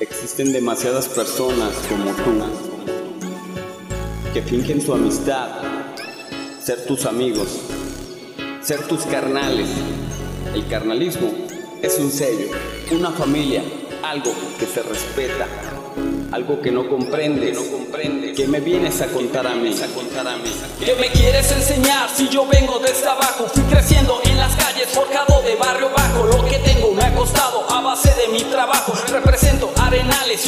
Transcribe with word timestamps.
Existen 0.00 0.52
demasiadas 0.52 1.08
personas 1.08 1.74
como 1.88 2.12
tú 2.12 2.40
que 4.32 4.42
fingen 4.42 4.80
su 4.80 4.94
amistad, 4.94 5.48
ser 6.62 6.84
tus 6.86 7.04
amigos, 7.04 7.48
ser 8.62 8.86
tus 8.86 9.02
carnales. 9.06 9.68
El 10.54 10.68
carnalismo 10.68 11.32
es 11.82 11.98
un 11.98 12.12
sello, 12.12 12.46
una 12.92 13.10
familia, 13.10 13.64
algo 14.04 14.32
que 14.60 14.66
se 14.66 14.84
respeta, 14.84 15.48
algo 16.30 16.62
que 16.62 16.70
no 16.70 16.88
comprende, 16.88 17.52
no. 17.52 17.62
¿Qué 18.36 18.46
me 18.46 18.60
vienes 18.60 19.00
a 19.00 19.08
contar 19.08 19.48
a 19.48 19.54
mí? 19.54 19.74
A 19.82 19.86
contar 19.88 20.28
a 20.28 20.36
mí? 20.36 20.52
¿Qué 20.78 20.94
me 20.94 21.08
quieres 21.08 21.50
enseñar 21.50 22.08
si 22.08 22.28
yo 22.28 22.46
vengo 22.46 22.78
desde 22.78 23.08
abajo? 23.08 23.48
Fui 23.52 23.64
creciendo 23.64 24.20
en 24.24 24.36
las 24.36 24.54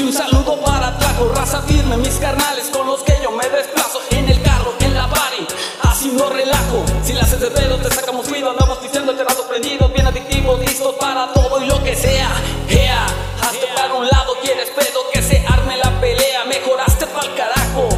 y 0.01 0.03
un 0.03 0.13
saludo 0.13 0.61
para 0.61 0.97
Trajo. 0.99 1.29
Raza 1.35 1.63
firme, 1.63 1.97
mis 1.99 2.15
carnales 2.17 2.69
con 2.71 2.87
los 2.87 3.03
que 3.03 3.15
yo 3.23 3.31
me 3.31 3.49
desplazo. 3.49 4.01
En 4.11 4.29
el 4.29 4.41
carro, 4.43 4.75
en 4.81 4.95
la 4.95 5.09
party, 5.09 5.47
así 5.83 6.09
no 6.09 6.29
relajo. 6.29 6.85
Si 7.05 7.13
la 7.13 7.23
haces 7.23 7.41
de 7.41 7.51
pedo, 7.51 7.77
te 7.77 7.91
sacamos 7.95 8.29
ruido. 8.29 8.51
Andamos 8.51 8.83
diciendo 8.83 9.15
terrazos 9.15 9.45
prendidos, 9.47 9.93
bien 9.93 10.07
adictivos, 10.07 10.61
listos 10.61 10.95
para 10.99 11.33
todo 11.33 11.63
y 11.63 11.67
lo 11.67 11.83
que 11.85 11.95
sea. 11.95 12.31
Ea, 12.69 13.07
hazte 13.43 13.67
para 13.75 13.95
un 13.95 14.07
lado, 14.07 14.35
quieres 14.43 14.71
pedo 14.71 15.01
que 15.13 15.23
se 15.23 15.45
arme 15.47 15.77
la 15.77 16.01
pelea. 16.01 16.45
Mejoraste 16.47 17.07
pa'l 17.07 17.35
carajo. 17.35 17.89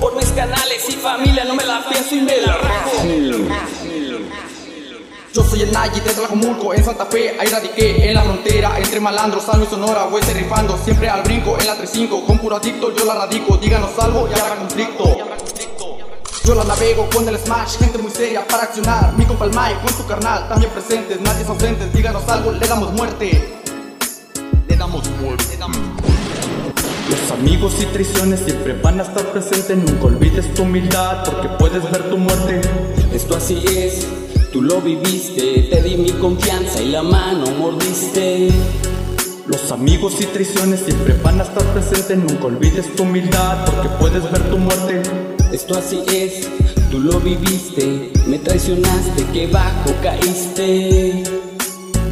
Por 0.00 0.16
mis 0.16 0.30
canales 0.30 0.88
y 0.88 0.92
familia, 0.92 1.44
no 1.44 1.54
me 1.54 1.64
la 1.64 1.84
pienso 1.88 2.14
y 2.14 2.22
me 2.22 2.36
la 2.38 2.56
rajo. 2.56 2.90
Yo 5.34 5.42
soy 5.42 5.62
el 5.62 5.72
Nayi 5.72 5.98
de 6.00 6.10
Tlajomulco, 6.10 6.74
en 6.74 6.84
Santa 6.84 7.06
Fe, 7.06 7.34
ahí 7.40 7.48
radiqué 7.48 8.06
en 8.06 8.14
la 8.14 8.22
frontera 8.22 8.78
Entre 8.78 9.00
malandros, 9.00 9.44
salvo 9.44 9.64
y 9.64 9.66
sonora, 9.66 10.04
voy 10.04 10.20
rifando 10.20 10.78
Siempre 10.84 11.08
al 11.08 11.22
brinco, 11.22 11.56
en 11.58 11.66
la 11.66 11.76
3-5, 11.78 12.26
con 12.26 12.38
puro 12.38 12.56
adicto 12.56 12.94
yo 12.94 13.06
la 13.06 13.14
radico 13.14 13.56
Díganos 13.56 13.98
algo 13.98 14.28
y 14.28 14.38
habrá 14.38 14.56
conflicto. 14.56 15.16
Yo 16.44 16.54
la 16.54 16.64
navego 16.64 17.08
con 17.14 17.26
el 17.26 17.38
smash, 17.38 17.78
gente 17.78 17.96
muy 17.96 18.10
seria 18.10 18.46
para 18.46 18.64
accionar 18.64 19.14
Mi 19.16 19.24
compa 19.24 19.46
el 19.46 19.52
Mike 19.52 19.80
con 19.82 19.94
su 19.94 20.06
carnal, 20.06 20.48
también 20.48 20.70
presentes, 20.70 21.18
nadie 21.22 21.42
es 21.42 21.48
ausentes 21.48 21.90
Díganos 21.94 22.28
algo, 22.28 22.52
le 22.52 22.68
damos 22.68 22.92
muerte. 22.92 23.58
Le 24.68 24.76
damos 24.76 25.08
muerte, 25.22 25.58
Los 27.08 27.30
amigos 27.30 27.72
y 27.80 27.86
traiciones 27.86 28.40
siempre 28.40 28.74
van 28.82 29.00
a 29.00 29.04
estar 29.04 29.24
presentes 29.32 29.78
Nunca 29.78 30.04
olvides 30.04 30.52
tu 30.52 30.64
humildad 30.64 31.24
porque 31.24 31.48
puedes 31.58 31.90
ver 31.90 32.10
tu 32.10 32.18
muerte. 32.18 32.60
Esto 33.12 33.36
así 33.36 33.62
es, 33.68 34.06
tú 34.52 34.60
lo 34.60 34.80
viviste, 34.80 35.68
te 35.70 35.82
di 35.82 35.96
mi 35.96 36.10
confianza 36.12 36.82
y 36.82 36.90
la 36.90 37.02
mano 37.02 37.46
mordiste. 37.58 38.50
Los 39.46 39.72
amigos 39.72 40.20
y 40.20 40.26
traiciones 40.26 40.80
siempre 40.80 41.14
van 41.24 41.40
a 41.40 41.42
estar 41.42 41.64
presentes 41.72 42.16
Nunca 42.16 42.44
olvides 42.44 42.94
tu 42.94 43.02
humildad 43.02 43.64
porque 43.64 43.88
puedes 43.98 44.22
ver 44.30 44.40
tu 44.50 44.56
muerte 44.56 45.02
Esto 45.50 45.76
así 45.76 46.00
es, 46.12 46.48
tú 46.92 47.00
lo 47.00 47.18
viviste, 47.18 48.12
me 48.28 48.38
traicionaste, 48.38 49.24
que 49.32 49.48
bajo 49.48 49.92
caíste. 50.00 51.24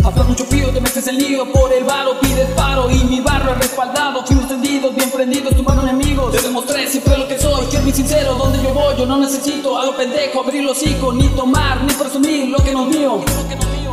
Hablas 0.02 0.28
mucho 0.28 0.44
fío, 0.44 0.68
te 0.70 0.80
metes 0.80 1.06
en 1.08 1.18
lío 1.18 1.52
por 1.52 1.72
el 1.72 1.84
varo, 1.84 2.18
pides 2.20 2.48
paro 2.56 2.90
y 2.90 3.04
mi 3.04 3.20
barro 3.20 3.52
es 3.52 3.58
respaldado. 3.58 4.24
Fuimos 4.24 4.48
tendidos, 4.48 4.96
bien 4.96 5.10
prendidos, 5.10 5.54
tumbando 5.54 5.82
enemigos. 5.82 6.32
Te 6.32 6.40
demostré 6.40 6.88
siempre 6.88 7.18
lo 7.18 7.28
que 7.28 7.38
muy 7.82 7.92
sincero. 7.92 8.34
Donde 8.34 8.62
yo 8.62 8.72
voy, 8.72 8.96
yo 8.96 9.06
no 9.06 9.18
necesito 9.18 9.78
a 9.78 9.86
lo 9.86 9.96
pendejo 9.96 10.40
abrir 10.40 10.64
los 10.64 10.76
hocico, 10.76 11.12
ni 11.12 11.28
tomar, 11.28 11.82
ni 11.84 11.92
presumir 11.92 12.48
lo 12.48 12.58
que 12.58 12.72
no 12.72 12.88
es 12.88 12.96
mío. 12.96 13.20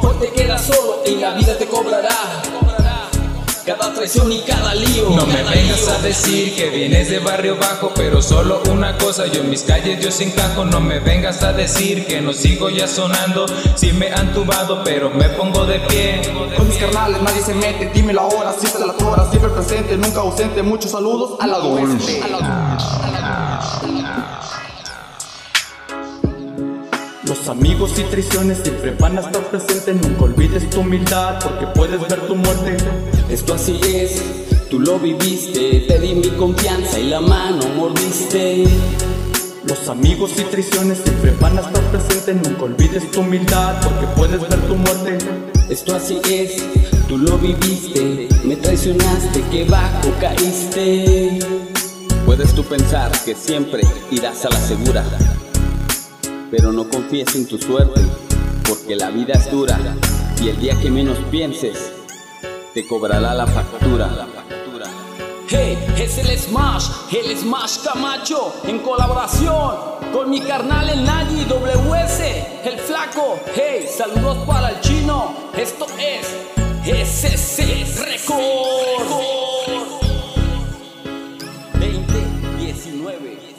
Hoy 0.01 0.15
te 0.19 0.31
quedas 0.31 0.65
solo 0.65 1.01
y 1.05 1.15
la 1.15 1.33
vida 1.33 1.57
te 1.57 1.67
cobrará. 1.67 2.66
Cada 3.67 3.93
traición 3.93 4.31
y 4.31 4.39
cada 4.43 4.73
lío. 4.75 5.09
No 5.09 5.25
me 5.25 5.43
vengas 5.43 5.81
lío. 5.81 5.91
a 5.91 5.97
decir 6.01 6.55
que 6.55 6.69
vienes 6.69 7.09
de 7.09 7.19
barrio 7.19 7.57
bajo, 7.57 7.91
pero 7.93 8.21
solo 8.21 8.63
una 8.71 8.97
cosa, 8.97 9.27
yo 9.27 9.41
en 9.41 9.49
mis 9.49 9.63
calles 9.63 9.99
yo 10.01 10.09
sin 10.09 10.29
encajo. 10.29 10.63
No 10.63 10.79
me 10.79 11.01
vengas 11.01 11.43
a 11.43 11.51
decir 11.51 12.07
que 12.07 12.21
no 12.21 12.31
sigo 12.31 12.69
ya 12.69 12.87
sonando, 12.87 13.45
si 13.75 13.91
me 13.91 14.09
han 14.13 14.33
tubado, 14.33 14.85
pero 14.85 15.09
me 15.09 15.27
pongo 15.31 15.65
de 15.65 15.81
pie. 15.81 16.21
Con 16.55 16.65
mis 16.69 16.77
carnales 16.77 17.21
nadie 17.21 17.41
se 17.41 17.53
mete, 17.55 17.91
dímelo 17.93 18.21
ahora, 18.21 18.55
si 18.57 18.67
te 18.67 18.79
la 18.79 18.93
tora 18.93 19.29
Siempre 19.29 19.49
presente, 19.49 19.97
nunca 19.97 20.21
ausente, 20.21 20.63
muchos 20.63 20.91
saludos 20.91 21.37
a 21.41 21.47
la 21.47 21.57
dulce 21.59 22.21
Los 27.23 27.49
amigos 27.49 27.91
y 27.99 28.03
traiciones 28.03 28.59
siempre 28.63 28.95
van 28.97 29.17
a 29.17 29.21
estar 29.21 29.43
presentes 29.43 29.93
Nunca 29.93 30.23
olvides 30.23 30.69
tu 30.69 30.79
humildad 30.79 31.39
porque 31.43 31.67
puedes 31.67 31.99
ver 32.07 32.27
tu 32.27 32.35
muerte 32.35 32.77
Esto 33.29 33.53
así 33.53 33.79
es, 33.83 34.21
tú 34.69 34.79
lo 34.79 34.99
viviste, 34.99 35.85
te 35.87 35.99
di 35.99 36.15
mi 36.15 36.29
confianza 36.29 36.97
y 36.99 37.09
la 37.09 37.19
mano 37.19 37.67
mordiste. 37.75 38.63
Los 39.67 39.89
amigos 39.89 40.31
y 40.37 40.43
traiciones 40.43 40.99
siempre 40.99 41.33
van 41.41 41.57
a 41.57 41.61
estar 41.61 41.83
presentes 41.91 42.35
Nunca 42.35 42.63
olvides 42.63 43.11
tu 43.11 43.19
humildad 43.19 43.75
porque 43.83 44.07
puedes 44.15 44.39
ver 44.39 44.61
tu 44.61 44.75
muerte 44.75 45.17
Esto 45.67 45.93
así 45.93 46.21
es, 46.23 46.63
tú 47.09 47.17
lo 47.17 47.37
viviste, 47.37 48.29
me 48.45 48.55
traicionaste, 48.55 49.41
que 49.51 49.65
bajo 49.65 50.09
caíste. 50.21 51.39
Puedes 52.25 52.53
tú 52.53 52.63
pensar 52.63 53.11
que 53.25 53.35
siempre 53.35 53.83
irás 54.09 54.45
a 54.45 54.49
la 54.49 54.59
segura, 54.59 55.03
pero 56.49 56.71
no 56.71 56.87
confíes 56.89 57.35
en 57.35 57.45
tu 57.45 57.57
suerte, 57.57 58.01
porque 58.67 58.95
la 58.95 59.09
vida 59.09 59.33
es 59.33 59.51
dura 59.51 59.77
y 60.41 60.49
el 60.49 60.59
día 60.59 60.79
que 60.79 60.89
menos 60.89 61.17
pienses, 61.29 61.91
te 62.77 62.85
cobrará 62.85 63.33
la 63.33 63.47
factura. 63.47 64.07
Hey, 65.49 65.83
es 65.97 66.19
el 66.19 66.37
Smash, 66.37 66.85
el 67.11 67.35
Smash 67.35 67.79
Camacho, 67.83 68.53
en 68.65 68.77
colaboración 68.83 69.77
con 70.13 70.29
mi 70.29 70.41
carnal 70.41 70.87
el 70.87 71.03
Nayi 71.03 71.43
WS, 71.45 72.21
el 72.65 72.77
flaco. 72.77 73.39
Hey, 73.55 73.87
saludos 73.89 74.37
para 74.45 74.69
el 74.69 74.81
chino. 74.81 75.33
Esto 75.57 75.87
es 75.97 76.35
SC 76.85 78.05
Record 78.05 79.07
2019. 81.73 83.56